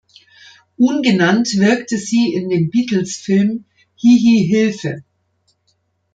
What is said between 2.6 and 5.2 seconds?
Beatles-Film "Hi-Hi-Hilfe!